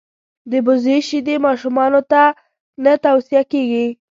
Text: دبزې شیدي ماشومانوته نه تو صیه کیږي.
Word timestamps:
دبزې 0.51 0.97
شیدي 1.07 1.35
ماشومانوته 1.45 2.21
نه 2.83 2.93
تو 3.03 3.13
صیه 3.27 3.43
کیږي. 3.51 3.85